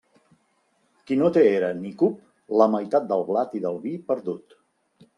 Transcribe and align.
Qui 1.11 1.17
no 1.19 1.29
té 1.35 1.43
era 1.59 1.69
ni 1.83 1.93
cup, 2.01 2.17
la 2.63 2.71
meitat 2.79 3.09
del 3.15 3.27
blat 3.31 3.57
i 3.61 3.65
del 3.67 3.81
vi 3.89 3.97
perdut. 4.13 4.63